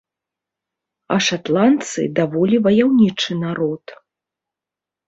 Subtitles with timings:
[1.15, 3.85] А шатландцы даволі ваяўнічы народ.